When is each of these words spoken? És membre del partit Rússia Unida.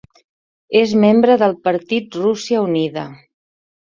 És 0.79 0.93
membre 1.03 1.35
del 1.41 1.53
partit 1.69 2.19
Rússia 2.23 2.63
Unida. 2.69 3.03